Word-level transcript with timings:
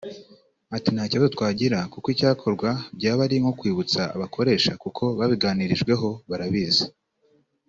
Ati” 0.75 0.89
Nta 0.91 1.03
kibazo 1.09 1.29
twagira 1.35 1.79
kuko 1.93 2.07
icyakorwa 2.13 2.69
byaba 2.97 3.21
ari 3.25 3.35
nko 3.41 3.51
kwibutsa 3.59 4.01
abakoresha 4.15 4.71
kuko 4.83 5.03
babiganirijweho 5.19 6.09
barabizi 6.29 6.85